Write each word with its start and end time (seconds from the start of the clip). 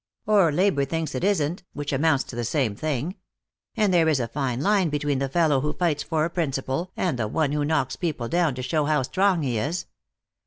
Or 0.25 0.51
labor 0.51 0.83
thinks 0.83 1.13
it 1.13 1.23
isn't, 1.23 1.61
which 1.73 1.93
amounts 1.93 2.23
to 2.23 2.35
the 2.35 2.43
same 2.43 2.73
thing. 2.75 3.17
And 3.77 3.93
there 3.93 4.09
is 4.09 4.19
a 4.19 4.27
fine 4.27 4.59
line 4.59 4.89
between 4.89 5.19
the 5.19 5.29
fellow 5.29 5.61
who 5.61 5.73
fights 5.73 6.01
for 6.01 6.25
a 6.25 6.29
principle 6.31 6.89
and 6.97 7.19
the 7.19 7.27
one 7.27 7.51
who 7.51 7.63
knocks 7.63 7.97
people 7.97 8.27
down 8.27 8.55
to 8.55 8.63
show 8.63 8.85
how 8.85 9.03
strong 9.03 9.43
he 9.43 9.59
is." 9.59 9.85